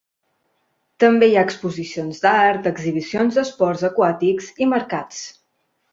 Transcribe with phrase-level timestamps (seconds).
[1.03, 5.25] També hi ha exposicions d'art, exhibicions d'esports aquàtics i mercats.